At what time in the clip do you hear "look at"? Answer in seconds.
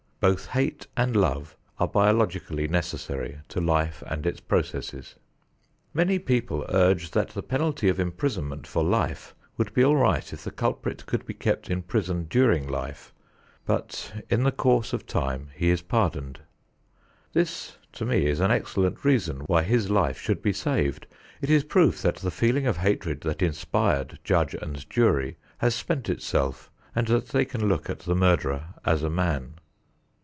27.67-28.01